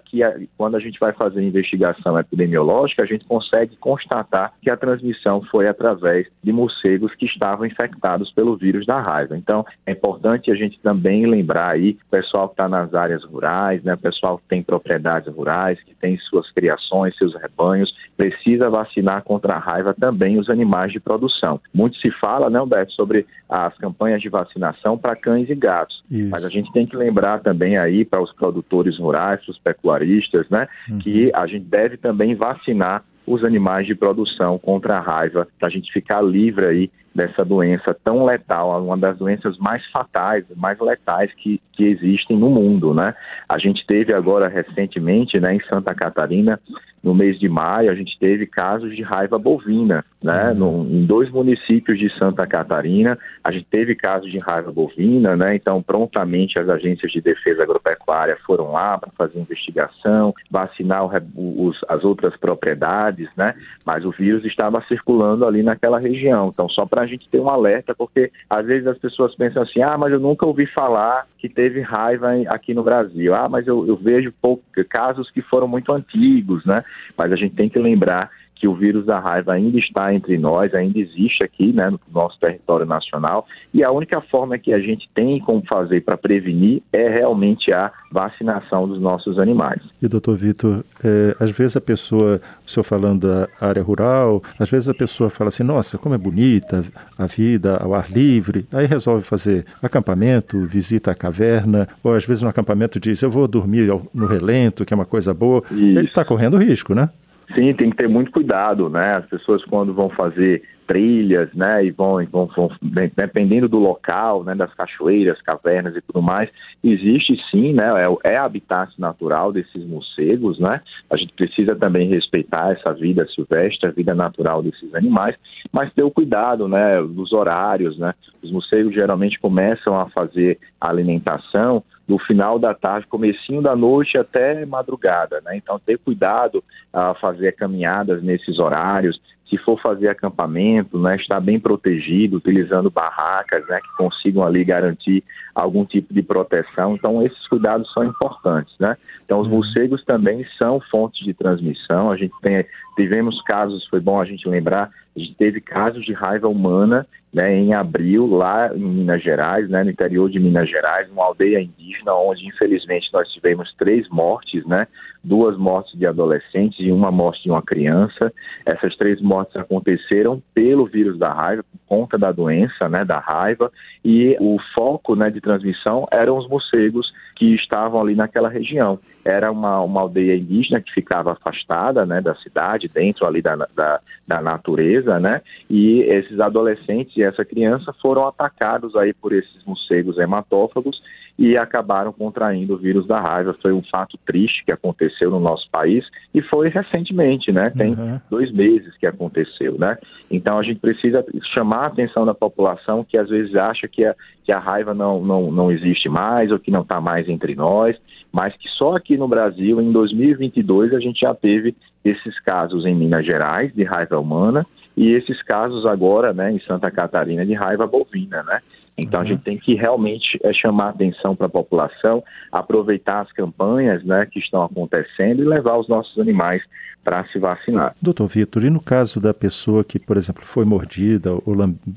que 0.06 0.22
quando 0.58 0.76
a 0.76 0.80
gente 0.80 1.00
vai 1.00 1.14
fazer 1.14 1.42
investigação 1.42 2.20
epidemiológica, 2.20 3.04
a 3.04 3.06
gente 3.06 3.26
consegue 3.26 3.76
constatar 3.78 4.54
que 4.62 4.70
a 4.70 4.76
transmissão 4.76 5.42
foi 5.44 5.68
através 5.68 6.28
de 6.44 6.52
morcegos 6.52 7.14
que 7.16 7.26
estavam 7.26 7.66
infectados 7.66 8.32
pelo 8.32 8.58
vírus 8.58 8.86
da 8.86 9.02
raiva. 9.02 9.38
Então, 9.38 9.66
é 9.86 9.92
importante 9.92 10.52
a 10.52 10.56
gente 10.56 10.80
também 10.80 11.26
lembrar 11.26 11.72
aí, 11.72 11.98
o 12.08 12.10
pessoal 12.10 12.48
que 12.48 12.54
está 12.54 12.68
nas 12.68 12.94
áreas 12.94 13.24
rurais, 13.24 13.84
né, 13.84 13.94
o 13.94 13.98
pessoal 13.98 14.38
que 14.38 14.46
tem 14.48 14.64
propriedades 14.64 15.34
rurais, 15.34 15.82
que 15.84 15.94
tem 15.96 16.18
suas 16.18 16.50
criações, 16.52 17.16
seus 17.18 17.36
rebanhos, 17.36 17.94
precisa 18.18 18.70
vacinar 18.70 19.24
contra 19.24 19.54
a 19.56 19.60
raiva 19.60 19.94
também 19.94 20.40
os 20.40 20.50
animais 20.50 20.92
de 20.92 21.00
produção. 21.00 21.60
Muito 21.74 21.98
se 21.98 22.10
fala, 22.12 22.50
né, 22.50 22.60
Humberto, 22.60 22.92
sobre 22.94 23.26
as 23.50 23.78
campanhas 23.78 24.22
de 24.22 24.30
vacinação 24.30 24.98
para 24.98 25.16
cães 25.16 25.50
e 25.50 25.56
gatos, 25.56 26.04
Isso. 26.10 26.30
mas 26.30 26.46
a 26.46 26.50
gente 26.50 26.72
tem 26.72 26.86
que 26.86 26.96
lembrar 26.96 27.42
também 27.42 27.78
aí 27.78 28.04
para 28.04 28.22
os 28.24 28.34
produtores 28.34 28.98
rurais, 28.98 29.48
os 29.48 29.58
pecuaristas, 29.60 30.50
né? 30.50 30.68
Uhum. 30.90 31.00
Que 31.00 31.32
a 31.34 31.46
gente 31.48 31.66
deve 31.66 31.98
também 31.98 32.36
vacinar 32.36 33.04
os 33.26 33.44
animais 33.44 33.88
de 33.88 33.96
produção 33.96 34.58
contra 34.58 34.98
a 34.98 35.02
raiva, 35.02 35.48
para 35.58 35.68
a 35.68 35.72
gente 35.72 35.92
ficar 35.92 36.22
livre 36.22 36.66
aí 36.66 36.92
dessa 37.14 37.46
doença 37.46 37.96
tão 38.04 38.26
letal, 38.26 38.84
uma 38.84 38.98
das 38.98 39.18
doenças 39.18 39.58
mais 39.58 39.86
fatais, 39.92 40.46
mais 40.56 40.80
letais 40.80 41.32
que, 41.36 41.62
que 41.74 41.86
existem 41.86 42.38
no 42.38 42.50
mundo, 42.50 42.94
né? 42.94 43.14
A 43.48 43.58
gente 43.58 43.86
teve 43.86 44.14
agora 44.14 44.48
recentemente, 44.48 45.40
né, 45.40 45.56
em 45.56 45.64
Santa 45.66 45.94
Catarina, 45.94 46.60
no 47.04 47.14
mês 47.14 47.38
de 47.38 47.50
maio, 47.50 47.92
a 47.92 47.96
gente 47.96 48.18
teve 48.18 48.48
casos 48.48 48.96
de 48.96 49.02
raiva 49.02 49.38
bovina, 49.38 50.06
né? 50.24 50.52
Uhum. 50.52 50.56
No, 50.56 50.86
em 50.90 51.06
dois 51.06 51.30
municípios 51.30 52.00
de 52.00 52.10
Santa 52.18 52.48
Catarina, 52.48 53.20
a 53.44 53.52
gente 53.52 53.66
teve 53.70 53.94
casos 53.94 54.32
de 54.32 54.38
raiva 54.38 54.72
bovina, 54.72 55.36
né? 55.36 55.54
Então, 55.54 55.84
prontamente 55.84 56.58
as 56.58 56.70
agências 56.70 57.12
de 57.12 57.20
defesa 57.20 57.64
agropecuária 57.64 58.38
foram 58.46 58.72
lá 58.72 58.98
para 58.98 59.12
fazer 59.18 59.38
investigação, 59.38 60.34
vacinar 60.50 61.06
o, 61.36 61.68
os, 61.68 61.78
as 61.90 62.06
outras 62.06 62.38
propriedades, 62.38 63.28
né? 63.36 63.54
Mas 63.86 64.06
o 64.06 64.12
vírus 64.12 64.46
estava 64.46 64.82
circulando 64.88 65.46
ali 65.46 65.62
naquela 65.62 66.00
região. 66.00 66.52
Então, 66.54 66.70
só 66.70 66.86
para 66.86 67.03
a 67.04 67.08
gente 67.08 67.30
ter 67.30 67.40
um 67.40 67.50
alerta, 67.50 67.94
porque 67.96 68.32
às 68.50 68.66
vezes 68.66 68.88
as 68.88 68.98
pessoas 68.98 69.36
pensam 69.36 69.62
assim, 69.62 69.82
ah, 69.82 69.98
mas 69.98 70.12
eu 70.12 70.20
nunca 70.20 70.46
ouvi 70.46 70.66
falar 70.66 71.28
que 71.38 71.50
teve 71.50 71.82
raiva 71.82 72.32
aqui 72.48 72.74
no 72.74 72.84
Brasil. 72.84 73.34
Ah, 73.36 73.48
mas 73.50 73.68
eu, 73.68 73.86
eu 73.88 73.96
vejo 73.96 74.34
pouco, 74.42 74.64
casos 74.90 75.30
que 75.32 75.42
foram 75.42 75.68
muito 75.68 75.92
antigos, 75.92 76.66
né? 76.66 76.84
Mas 77.18 77.32
a 77.32 77.36
gente 77.36 77.56
tem 77.56 77.70
que 77.70 77.80
lembrar 77.80 78.30
que 78.64 78.68
o 78.70 78.74
vírus 78.74 79.06
da 79.06 79.20
raiva 79.20 79.52
ainda 79.52 79.78
está 79.78 80.16
entre 80.16 80.38
nós, 80.38 80.74
ainda 80.74 80.98
existe 80.98 81.44
aqui, 81.44 81.74
né, 81.74 81.90
no 81.90 82.00
nosso 82.14 82.40
território 82.40 82.86
nacional, 82.86 83.46
e 83.74 83.84
a 83.84 83.92
única 83.92 84.22
forma 84.22 84.58
que 84.58 84.72
a 84.72 84.80
gente 84.80 85.10
tem 85.14 85.38
como 85.42 85.62
fazer 85.68 86.00
para 86.00 86.16
prevenir 86.16 86.82
é 86.94 87.10
realmente 87.10 87.74
a 87.74 87.92
vacinação 88.10 88.88
dos 88.88 89.02
nossos 89.02 89.38
animais. 89.38 89.82
E 90.02 90.08
doutor 90.08 90.38
Vitor, 90.38 90.86
é, 91.04 91.36
às 91.42 91.52
vezes 91.52 91.76
a 91.76 91.82
pessoa, 91.82 92.40
o 92.66 92.70
senhor 92.70 92.86
falando 92.86 93.28
da 93.28 93.50
área 93.60 93.84
rural, 93.84 94.42
às 94.58 94.72
vezes 94.72 94.88
a 94.88 94.94
pessoa 94.94 95.30
fala 95.30 95.50
assim, 95.50 95.64
nossa, 95.64 95.98
como 95.98 96.16
é 96.16 96.18
bonita 96.18 96.86
a 97.18 97.26
vida 97.26 97.76
ao 97.76 97.94
ar 97.94 98.10
livre, 98.10 98.66
aí 98.72 98.86
resolve 98.86 99.26
fazer 99.26 99.66
acampamento, 99.82 100.66
visita 100.66 101.12
a 101.12 101.16
caverna, 101.16 101.86
ou 102.02 102.14
às 102.14 102.26
vezes 102.26 102.42
no 102.42 102.48
acampamento 102.48 102.98
diz, 102.98 103.22
eu 103.22 103.30
vou 103.30 103.46
dormir 103.46 103.90
no 104.14 104.26
relento, 104.26 104.86
que 104.86 104.94
é 104.94 104.96
uma 104.96 105.06
coisa 105.06 105.34
boa, 105.34 105.62
Isso. 105.70 105.76
ele 105.76 106.08
está 106.08 106.24
correndo 106.24 106.56
risco, 106.56 106.96
né? 106.96 107.10
Sim, 107.54 107.74
tem 107.74 107.90
que 107.90 107.98
ter 107.98 108.08
muito 108.08 108.32
cuidado, 108.32 108.90
né? 108.90 109.16
As 109.18 109.26
pessoas 109.26 109.64
quando 109.66 109.94
vão 109.94 110.10
fazer 110.10 110.64
trilhas, 110.88 111.54
né, 111.54 111.86
e 111.86 111.92
vão, 111.92 112.26
vão, 112.26 112.46
vão, 112.48 112.70
dependendo 113.16 113.68
do 113.68 113.80
local, 113.80 114.44
né, 114.44 114.56
das 114.56 114.74
cachoeiras, 114.74 115.42
cavernas 115.42 115.96
e 115.96 116.02
tudo 116.02 116.22
mais, 116.22 116.50
existe 116.84 117.38
sim, 117.50 117.74
né, 117.74 117.92
é, 118.24 118.34
é 118.34 118.38
habitat 118.38 118.94
natural 119.00 119.52
desses 119.52 119.86
morcegos, 119.86 120.60
né, 120.60 120.82
a 121.10 121.18
gente 121.18 121.34
precisa 121.34 121.76
também 121.76 122.10
respeitar 122.10 122.72
essa 122.72 122.94
vida 122.94 123.28
silvestre, 123.28 123.88
a 123.88 123.92
vida 123.92 124.14
natural 124.14 124.62
desses 124.62 124.94
animais, 124.94 125.36
mas 125.72 125.94
ter 125.94 126.04
o 126.04 126.12
cuidado, 126.12 126.68
né, 126.68 127.02
dos 127.02 127.34
horários, 127.34 127.98
né, 127.98 128.14
os 128.42 128.52
morcegos 128.52 128.94
geralmente 128.94 129.40
começam 129.40 130.00
a 130.00 130.10
fazer 130.10 130.60
a 130.80 130.90
alimentação 130.90 131.84
do 132.08 132.20
final 132.20 132.60
da 132.60 132.74
tarde, 132.74 133.08
comecinho 133.08 133.62
da 133.62 133.76
noite 133.76 134.18
até 134.18 134.66
madrugada, 134.66 135.42
né? 135.42 135.56
Então 135.56 135.80
ter 135.80 135.98
cuidado 135.98 136.64
a 136.92 137.14
fazer 137.16 137.54
caminhadas 137.54 138.22
nesses 138.22 138.60
horários, 138.60 139.20
se 139.50 139.58
for 139.58 139.80
fazer 139.80 140.08
acampamento, 140.08 140.98
né, 140.98 141.16
estar 141.16 141.40
bem 141.40 141.60
protegido, 141.60 142.38
utilizando 142.38 142.90
barracas, 142.90 143.68
né, 143.68 143.80
que 143.82 143.98
consigam 143.98 144.44
ali 144.44 144.64
garantir 144.64 145.24
algum 145.54 145.86
tipo 145.86 146.14
de 146.14 146.24
proteção. 146.24 146.96
Então 146.96 147.22
esses 147.24 147.48
cuidados 147.48 147.92
são 147.94 148.04
importantes, 148.04 148.74
né? 148.80 148.98
Então 149.24 149.40
os 149.40 149.48
uhum. 149.48 149.58
morcegos 149.58 150.04
também 150.04 150.46
são 150.58 150.80
fontes 150.90 151.24
de 151.24 151.34
transmissão. 151.34 152.12
A 152.12 152.18
gente 152.18 152.34
tem 152.42 152.66
tivemos 152.96 153.42
casos, 153.44 153.86
foi 153.88 154.00
bom 154.00 154.20
a 154.20 154.26
gente 154.26 154.48
lembrar, 154.48 154.90
a 155.16 155.20
gente 155.20 155.36
teve 155.36 155.62
casos 155.62 156.04
de 156.06 156.14
raiva 156.14 156.48
humana 156.48 157.08
né, 157.34 157.56
em 157.56 157.74
abril, 157.74 158.28
lá 158.28 158.76
em 158.76 158.80
Minas 158.80 159.24
Gerais, 159.24 159.68
né, 159.68 159.84
no 159.84 159.90
interior 159.90 160.30
de 160.30 160.40
Minas 160.40 160.70
Gerais, 160.70 161.10
numa 161.10 161.26
aldeia 161.26 161.60
indígena, 161.60 162.14
onde 162.14 162.48
infelizmente 162.48 163.10
nós 163.12 163.28
tivemos 163.30 163.74
três 163.76 164.08
mortes, 164.10 164.64
né, 164.68 164.88
duas 165.24 165.58
mortes 165.58 165.98
de 165.98 166.06
adolescentes 166.06 166.80
e 166.80 166.92
uma 166.92 167.12
morte 167.12 167.44
de 167.44 167.50
uma 167.50 167.62
criança. 167.62 168.32
Essas 168.66 168.96
três 168.98 169.20
mortes 169.20 169.56
aconteceram 169.56 170.42
pelo 170.54 170.86
vírus 170.86 171.18
da 171.18 171.34
raiva, 171.34 171.64
por 171.64 171.80
conta 171.88 172.18
da 172.20 172.32
doença, 172.32 172.88
né, 172.88 173.04
da 173.04 173.20
raiva, 173.20 173.72
e 174.06 174.38
o 174.40 174.58
foco 174.76 175.16
né, 175.16 175.32
de 175.32 175.42
transmissão 175.42 176.06
eram 176.12 176.38
os 176.38 176.48
morcegos 176.48 177.12
que 177.36 177.56
estavam 177.56 178.00
ali 178.00 178.16
naquela 178.16 178.50
região. 178.50 179.00
Era 179.26 179.52
uma, 179.52 179.82
uma 179.82 180.02
aldeia 180.02 180.36
indígena 180.36 180.82
que 180.82 180.94
ficava 180.94 181.32
afastada 181.32 182.06
né, 182.06 182.22
da 182.22 182.36
cidade, 182.36 182.83
dentro 182.88 183.26
ali 183.26 183.42
da, 183.42 183.56
da, 183.56 184.00
da 184.28 184.42
natureza, 184.42 185.20
né, 185.20 185.42
e 185.70 186.02
esses 186.02 186.40
adolescentes 186.40 187.18
essa 187.24 187.46
criança 187.46 187.94
foram 188.02 188.28
atacados 188.28 188.96
aí 188.96 189.14
por 189.14 189.34
esses 189.34 189.64
morcegos 189.66 190.18
hematófagos 190.18 191.02
e 191.38 191.58
acabaram 191.58 192.14
contraindo 192.14 192.76
o 192.76 192.78
vírus 192.78 193.08
da 193.08 193.20
raiva. 193.20 193.56
Foi 193.62 193.74
um 193.74 193.82
fato 193.84 194.18
triste 194.26 194.64
que 194.64 194.72
aconteceu 194.72 195.32
no 195.32 195.40
nosso 195.40 195.70
país 195.72 196.06
e 196.34 196.42
foi 196.42 196.70
recentemente, 196.70 197.52
né? 197.52 197.70
Tem 197.72 197.94
uhum. 197.94 198.20
dois 198.30 198.52
meses 198.52 198.96
que 198.98 199.08
aconteceu, 199.08 199.78
né? 199.78 199.98
Então 200.30 200.60
a 200.60 200.64
gente 200.64 200.80
precisa 200.80 201.26
chamar 201.54 201.84
a 201.84 201.88
atenção 201.88 202.26
da 202.26 202.36
população 202.36 203.04
que 203.04 203.18
às 203.18 203.30
vezes 203.30 203.56
acha 203.56 203.88
que 203.88 204.06
a, 204.06 204.16
que 204.44 204.52
a 204.52 204.60
raiva 204.60 204.94
não, 204.94 205.24
não, 205.24 205.52
não 205.52 205.72
existe 205.72 206.08
mais 206.08 206.52
ou 206.52 206.60
que 206.60 206.72
não 206.72 206.82
está 206.82 207.02
mais 207.02 207.28
entre 207.28 207.56
nós, 207.56 207.98
mas 208.32 208.56
que 208.56 208.70
só 208.70 208.96
aqui 208.96 209.18
no 209.18 209.28
Brasil, 209.28 209.82
em 209.82 209.92
2022, 209.92 210.94
a 210.94 211.00
gente 211.00 211.22
já 211.22 211.34
teve 211.34 211.76
esses 212.04 212.40
casos 212.42 212.86
em 212.86 212.96
Minas 212.96 213.26
Gerais 213.26 213.74
de 213.74 213.84
raiva 213.84 214.20
humana 214.20 214.66
e 214.96 215.12
esses 215.12 215.42
casos 215.42 215.86
agora, 215.86 216.34
né, 216.34 216.52
em 216.52 216.60
Santa 216.62 216.92
Catarina 216.92 217.46
de 217.46 217.54
raiva 217.54 217.88
bovina, 217.88 218.44
né? 218.44 218.60
Então 218.96 219.20
uhum. 219.20 219.26
a 219.26 219.30
gente 219.30 219.42
tem 219.42 219.58
que 219.58 219.74
realmente 219.74 220.40
é, 220.44 220.54
chamar 220.54 220.90
atenção 220.90 221.36
para 221.36 221.48
a 221.48 221.50
população, 221.50 222.24
aproveitar 222.52 223.22
as 223.22 223.32
campanhas, 223.32 224.04
né, 224.04 224.28
que 224.32 224.40
estão 224.40 224.64
acontecendo 224.64 225.42
e 225.42 225.46
levar 225.46 225.78
os 225.78 225.88
nossos 225.88 226.18
animais 226.20 226.62
para 227.04 227.26
se 227.26 227.40
vacinar. 227.40 227.96
Doutor 228.02 228.28
Vitor, 228.28 228.64
e 228.64 228.70
no 228.70 228.80
caso 228.80 229.20
da 229.20 229.34
pessoa 229.34 229.84
que, 229.84 230.00
por 230.00 230.16
exemplo, 230.16 230.44
foi 230.46 230.64
mordida, 230.64 231.34
o, 231.34 231.42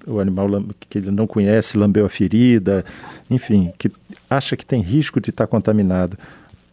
o 0.06 0.20
animal 0.20 0.48
que 0.88 0.98
ele 0.98 1.10
não 1.10 1.26
conhece 1.26 1.78
lambeu 1.78 2.06
a 2.06 2.08
ferida, 2.08 2.84
enfim, 3.30 3.72
que 3.78 3.90
acha 4.28 4.56
que 4.56 4.66
tem 4.66 4.80
risco 4.80 5.20
de 5.20 5.30
estar 5.30 5.46
contaminado, 5.46 6.18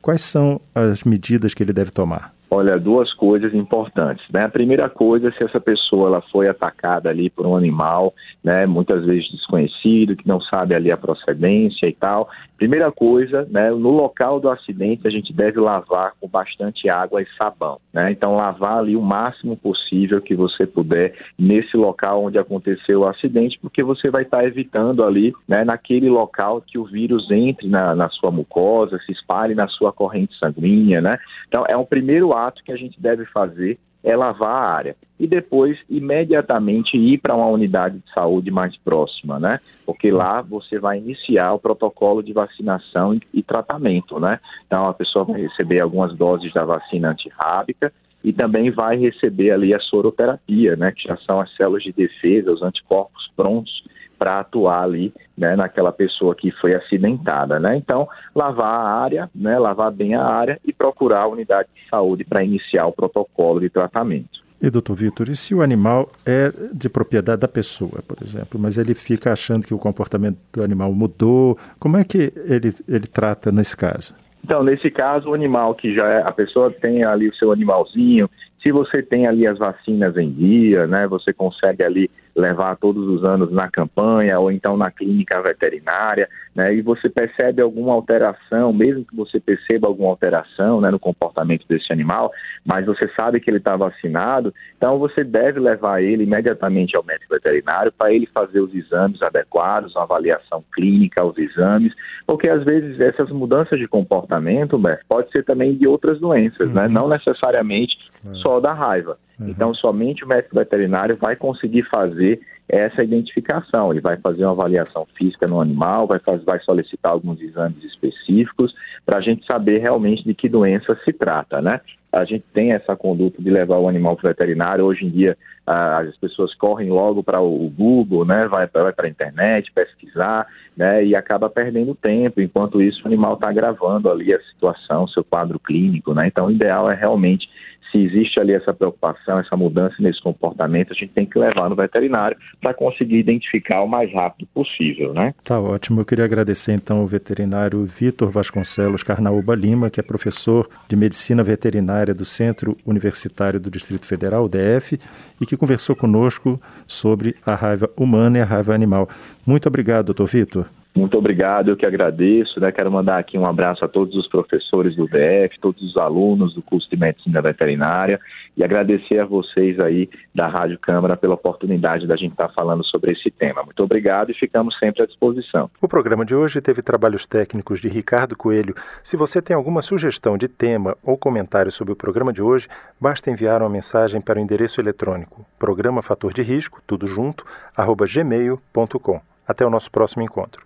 quais 0.01 0.21
são 0.21 0.59
as 0.73 1.03
medidas 1.03 1.53
que 1.53 1.61
ele 1.61 1.73
deve 1.73 1.91
tomar? 1.91 2.32
Olha, 2.55 2.79
duas 2.79 3.11
coisas 3.15 3.51
importantes. 3.55 4.23
Né? 4.31 4.43
A 4.43 4.49
primeira 4.49 4.87
coisa, 4.87 5.31
se 5.31 5.43
essa 5.43 5.59
pessoa 5.59 6.07
ela 6.07 6.21
foi 6.31 6.47
atacada 6.47 7.09
ali 7.09 7.27
por 7.27 7.47
um 7.47 7.55
animal, 7.55 8.13
né, 8.43 8.67
muitas 8.67 9.03
vezes 9.05 9.31
desconhecido, 9.31 10.15
que 10.15 10.27
não 10.27 10.39
sabe 10.39 10.75
ali 10.75 10.91
a 10.91 10.97
procedência 10.97 11.87
e 11.87 11.93
tal. 11.93 12.29
Primeira 12.55 12.91
coisa, 12.91 13.47
né, 13.49 13.71
no 13.71 13.89
local 13.89 14.39
do 14.39 14.51
acidente 14.51 15.07
a 15.07 15.09
gente 15.09 15.33
deve 15.33 15.59
lavar 15.59 16.13
com 16.21 16.27
bastante 16.27 16.87
água 16.87 17.23
e 17.23 17.27
sabão. 17.35 17.79
Né? 17.91 18.11
Então, 18.11 18.35
lavar 18.35 18.77
ali 18.77 18.95
o 18.95 19.01
máximo 19.01 19.57
possível 19.57 20.21
que 20.21 20.35
você 20.35 20.67
puder 20.67 21.15
nesse 21.39 21.75
local 21.75 22.23
onde 22.23 22.37
aconteceu 22.37 22.99
o 22.99 23.07
acidente, 23.07 23.57
porque 23.59 23.81
você 23.81 24.11
vai 24.11 24.21
estar 24.21 24.45
evitando 24.45 25.03
ali, 25.03 25.33
né, 25.47 25.63
naquele 25.63 26.07
local 26.07 26.61
que 26.61 26.77
o 26.77 26.85
vírus 26.85 27.31
entre 27.31 27.67
na, 27.67 27.95
na 27.95 28.09
sua 28.09 28.29
mucosa, 28.29 28.99
se 28.99 29.11
espalhe 29.11 29.55
na 29.55 29.67
sua 29.67 29.91
corrente 29.91 30.37
sanguínea. 30.37 31.01
Né? 31.01 31.17
Então, 31.47 31.65
é 31.67 31.75
um 31.75 31.85
primeiro 31.85 32.31
fato 32.43 32.63
que 32.63 32.71
a 32.71 32.75
gente 32.75 32.99
deve 32.99 33.25
fazer 33.25 33.79
é 34.03 34.17
lavar 34.17 34.51
a 34.51 34.75
área 34.75 34.95
e 35.17 35.25
depois 35.25 35.79
imediatamente 35.89 36.97
ir 36.97 37.19
para 37.19 37.33
uma 37.33 37.47
unidade 37.47 37.99
de 37.99 38.13
saúde 38.13 38.51
mais 38.51 38.75
próxima, 38.75 39.39
né? 39.39 39.61
Porque 39.85 40.11
lá 40.11 40.41
você 40.41 40.77
vai 40.77 40.97
iniciar 40.97 41.53
o 41.53 41.59
protocolo 41.59 42.21
de 42.21 42.33
vacinação 42.33 43.17
e, 43.33 43.41
tratamento, 43.41 44.19
né? 44.19 44.41
Então 44.67 44.87
a 44.87 44.93
pessoa 44.93 45.23
vai 45.23 45.41
receber 45.41 45.79
algumas 45.79 46.13
doses 46.17 46.51
da 46.53 46.65
vacina 46.65 47.11
antirrábica 47.11 47.93
e 48.21 48.33
também 48.33 48.71
vai 48.71 48.97
receber 48.97 49.51
ali 49.51 49.73
a 49.73 49.79
soroterapia, 49.79 50.75
né? 50.75 50.91
Que 50.91 51.07
já 51.07 51.15
são 51.25 51.39
as 51.39 51.55
células 51.55 51.83
de 51.83 51.93
defesa, 51.93 52.51
os 52.51 52.61
anticorpos 52.61 53.31
prontos 53.37 53.85
para 54.23 54.39
atuar 54.39 54.83
ali 54.83 55.13
né, 55.37 55.53
naquela 55.53 55.91
pessoa 55.91 56.33
que 56.33 56.49
foi 56.49 56.73
acidentada. 56.73 57.59
Né? 57.59 57.75
Então, 57.75 58.07
lavar 58.33 58.73
a 58.73 59.03
área, 59.03 59.29
né, 59.35 59.59
lavar 59.59 59.91
bem 59.91 60.15
a 60.15 60.23
área 60.23 60.57
e 60.65 60.71
procurar 60.71 61.23
a 61.23 61.27
unidade 61.27 61.67
de 61.75 61.89
saúde 61.89 62.23
para 62.23 62.41
iniciar 62.41 62.85
o 62.85 62.93
protocolo 62.93 63.59
de 63.59 63.69
tratamento. 63.69 64.41
E, 64.61 64.69
doutor 64.69 64.95
Vitor, 64.95 65.27
e 65.27 65.35
se 65.35 65.53
o 65.53 65.61
animal 65.61 66.09
é 66.25 66.49
de 66.71 66.87
propriedade 66.87 67.41
da 67.41 67.49
pessoa, 67.49 68.01
por 68.07 68.15
exemplo, 68.23 68.57
mas 68.57 68.77
ele 68.77 68.93
fica 68.93 69.33
achando 69.33 69.67
que 69.67 69.73
o 69.73 69.77
comportamento 69.77 70.37
do 70.53 70.63
animal 70.63 70.93
mudou, 70.93 71.57
como 71.77 71.97
é 71.97 72.05
que 72.05 72.31
ele, 72.47 72.73
ele 72.87 73.07
trata 73.07 73.51
nesse 73.51 73.75
caso? 73.75 74.15
Então, 74.41 74.63
nesse 74.63 74.89
caso, 74.89 75.31
o 75.31 75.33
animal 75.33 75.75
que 75.75 75.93
já 75.93 76.07
é, 76.07 76.21
a 76.21 76.31
pessoa 76.31 76.71
tem 76.71 77.03
ali 77.03 77.27
o 77.27 77.35
seu 77.35 77.51
animalzinho, 77.51 78.29
se 78.61 78.71
você 78.71 79.03
tem 79.03 79.27
ali 79.27 79.45
as 79.45 79.57
vacinas 79.57 80.15
em 80.15 80.31
dia, 80.31 80.87
né, 80.87 81.07
você 81.07 81.33
consegue 81.33 81.83
ali 81.83 82.09
levar 82.35 82.75
todos 82.77 83.07
os 83.07 83.23
anos 83.23 83.51
na 83.51 83.69
campanha 83.69 84.39
ou 84.39 84.51
então 84.51 84.75
na 84.75 84.89
clínica 84.89 85.41
veterinária, 85.41 86.27
né, 86.55 86.73
e 86.73 86.81
você 86.81 87.09
percebe 87.09 87.61
alguma 87.61 87.93
alteração, 87.93 88.73
mesmo 88.73 89.05
que 89.05 89.15
você 89.15 89.39
perceba 89.39 89.87
alguma 89.87 90.09
alteração 90.09 90.81
né, 90.81 90.89
no 90.91 90.99
comportamento 90.99 91.67
desse 91.67 91.91
animal, 91.91 92.31
mas 92.65 92.85
você 92.85 93.07
sabe 93.15 93.39
que 93.39 93.49
ele 93.49 93.57
está 93.57 93.75
vacinado, 93.75 94.53
então 94.77 94.97
você 94.99 95.23
deve 95.23 95.59
levar 95.59 96.01
ele 96.01 96.23
imediatamente 96.23 96.95
ao 96.95 97.03
médico 97.03 97.33
veterinário 97.33 97.91
para 97.91 98.11
ele 98.11 98.27
fazer 98.27 98.59
os 98.59 98.73
exames 98.73 99.21
adequados, 99.21 99.95
uma 99.95 100.03
avaliação 100.03 100.63
clínica 100.73 101.21
aos 101.21 101.37
exames, 101.37 101.93
porque 102.25 102.47
às 102.47 102.63
vezes 102.63 102.99
essas 102.99 103.29
mudanças 103.29 103.79
de 103.79 103.87
comportamento, 103.87 104.77
né, 104.77 104.99
pode 105.07 105.31
ser 105.31 105.43
também 105.43 105.75
de 105.75 105.87
outras 105.87 106.19
doenças, 106.19 106.69
né, 106.69 106.83
uhum. 106.83 106.87
né, 106.87 106.93
não 106.93 107.07
necessariamente 107.07 107.95
uhum. 108.23 108.35
só 108.35 108.59
da 108.59 108.73
raiva. 108.73 109.17
Uhum. 109.39 109.49
Então, 109.49 109.73
somente 109.73 110.23
o 110.23 110.27
médico 110.27 110.55
veterinário 110.55 111.17
vai 111.17 111.35
conseguir 111.35 111.83
fazer 111.83 112.39
essa 112.67 113.03
identificação. 113.03 113.91
Ele 113.91 114.01
vai 114.01 114.17
fazer 114.17 114.45
uma 114.45 114.51
avaliação 114.51 115.05
física 115.15 115.47
no 115.47 115.59
animal, 115.59 116.07
vai, 116.07 116.19
fazer, 116.19 116.43
vai 116.43 116.59
solicitar 116.59 117.11
alguns 117.11 117.41
exames 117.41 117.83
específicos 117.83 118.73
para 119.05 119.17
a 119.17 119.21
gente 119.21 119.45
saber 119.45 119.79
realmente 119.79 120.23
de 120.23 120.33
que 120.33 120.47
doença 120.47 120.97
se 121.03 121.11
trata, 121.11 121.61
né? 121.61 121.81
A 122.11 122.25
gente 122.25 122.45
tem 122.53 122.73
essa 122.73 122.95
conduta 122.95 123.41
de 123.41 123.49
levar 123.49 123.79
o 123.79 123.89
animal 123.89 124.15
para 124.15 124.27
o 124.27 124.29
veterinário. 124.29 124.85
Hoje 124.85 125.03
em 125.03 125.09
dia, 125.09 125.35
as 125.65 126.15
pessoas 126.17 126.53
correm 126.53 126.89
logo 126.89 127.23
para 127.23 127.41
o 127.41 127.67
Google, 127.69 128.23
né? 128.23 128.47
Vai, 128.47 128.67
vai 128.67 128.93
para 128.93 129.07
a 129.07 129.09
internet 129.09 129.71
pesquisar, 129.71 130.45
né? 130.77 131.03
E 131.03 131.15
acaba 131.15 131.49
perdendo 131.49 131.95
tempo. 131.95 132.39
Enquanto 132.39 132.81
isso, 132.83 133.01
o 133.03 133.07
animal 133.07 133.33
está 133.33 133.51
gravando 133.51 134.11
ali 134.11 134.31
a 134.31 134.39
situação, 134.41 135.07
seu 135.07 135.23
quadro 135.23 135.59
clínico, 135.59 136.13
né? 136.13 136.27
Então, 136.27 136.45
o 136.45 136.51
ideal 136.51 136.89
é 136.89 136.93
realmente 136.93 137.49
se 137.93 137.99
existe 137.99 138.39
ali 138.39 138.53
essa 138.53 138.73
preocupação, 138.73 139.39
essa 139.39 139.55
mudança 139.55 139.95
nesse 139.99 140.19
comportamento, 140.21 140.91
a 140.91 140.95
gente 140.95 141.13
tem 141.13 141.25
que 141.25 141.37
levar 141.37 141.69
no 141.69 141.75
veterinário 141.75 142.35
para 142.59 142.73
conseguir 142.73 143.17
identificar 143.17 143.83
o 143.83 143.87
mais 143.87 144.11
rápido 144.11 144.47
possível, 144.51 145.13
né? 145.13 145.33
Tá 145.43 145.61
ótimo. 145.61 146.01
Eu 146.01 146.05
queria 146.05 146.25
agradecer 146.25 146.73
então 146.73 146.97
ao 146.97 147.07
veterinário 147.07 147.85
Vitor 147.85 148.31
Vasconcelos 148.31 149.03
Carnaúba 149.03 149.55
Lima, 149.55 149.91
que 149.91 149.99
é 149.99 150.03
professor 150.03 150.67
de 150.89 150.95
medicina 150.95 151.43
veterinária 151.43 152.15
do 152.15 152.25
Centro 152.25 152.75
Universitário 152.83 153.59
do 153.59 153.69
Distrito 153.69 154.07
Federal, 154.07 154.49
DF, 154.49 154.99
e 155.39 155.45
que 155.45 155.55
conversou 155.55 155.95
conosco 155.95 156.59
sobre 156.87 157.35
a 157.45 157.53
raiva 157.53 157.87
humana 157.95 158.39
e 158.39 158.41
a 158.41 158.45
raiva 158.45 158.73
animal. 158.73 159.07
Muito 159.45 159.67
obrigado, 159.67 160.07
doutor 160.07 160.25
Vitor. 160.25 160.65
Muito 160.95 161.17
obrigado, 161.17 161.69
eu 161.69 161.77
que 161.77 161.85
agradeço. 161.85 162.59
Né? 162.59 162.71
Quero 162.71 162.91
mandar 162.91 163.17
aqui 163.17 163.37
um 163.37 163.45
abraço 163.45 163.83
a 163.83 163.87
todos 163.87 164.15
os 164.15 164.27
professores 164.27 164.95
do 164.95 165.07
DF, 165.07 165.59
todos 165.59 165.81
os 165.81 165.97
alunos 165.97 166.53
do 166.53 166.61
curso 166.61 166.89
de 166.89 166.95
Medicina 166.95 167.41
Veterinária 167.41 168.19
e 168.55 168.63
agradecer 168.63 169.19
a 169.19 169.25
vocês 169.25 169.79
aí 169.79 170.07
da 170.33 170.47
Rádio 170.47 170.77
Câmara 170.79 171.17
pela 171.17 171.33
oportunidade 171.33 172.05
da 172.05 172.15
gente 172.15 172.33
estar 172.33 172.49
falando 172.49 172.85
sobre 172.85 173.11
esse 173.11 173.31
tema. 173.31 173.63
Muito 173.63 173.81
obrigado 173.83 174.29
e 174.29 174.35
ficamos 174.35 174.77
sempre 174.77 175.01
à 175.01 175.05
disposição. 175.05 175.69
O 175.81 175.87
programa 175.87 176.23
de 176.23 176.35
hoje 176.35 176.61
teve 176.61 176.81
trabalhos 176.81 177.25
técnicos 177.25 177.81
de 177.81 177.89
Ricardo 177.89 178.35
Coelho. 178.35 178.75
Se 179.01 179.17
você 179.17 179.41
tem 179.41 179.55
alguma 179.55 179.81
sugestão 179.81 180.37
de 180.37 180.47
tema 180.47 180.95
ou 181.03 181.17
comentário 181.17 181.71
sobre 181.71 181.93
o 181.93 181.95
programa 181.95 182.31
de 182.31 182.41
hoje, 182.41 182.67
basta 183.01 183.31
enviar 183.31 183.61
uma 183.61 183.69
mensagem 183.69 184.21
para 184.21 184.37
o 184.37 184.41
endereço 184.41 184.79
eletrônico 184.79 185.43
programa 185.63 186.01
fator 186.01 186.33
de 186.33 186.41
risco, 186.41 186.81
tudo 186.85 187.07
junto, 187.07 187.45
arroba 187.75 188.05
gmail.com. 188.05 189.21
Até 189.47 189.65
o 189.65 189.69
nosso 189.69 189.89
próximo 189.89 190.21
encontro. 190.21 190.65